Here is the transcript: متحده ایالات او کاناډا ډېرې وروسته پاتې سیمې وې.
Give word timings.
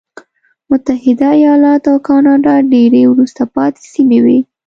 متحده 0.69 1.25
ایالات 1.39 1.83
او 1.91 1.97
کاناډا 2.07 2.55
ډېرې 2.73 3.01
وروسته 3.07 3.41
پاتې 3.55 3.81
سیمې 3.93 4.19
وې. 4.25 4.39